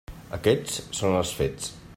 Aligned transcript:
Aquests 0.37 0.79
són 1.01 1.19
els 1.21 1.37
fets. 1.43 1.73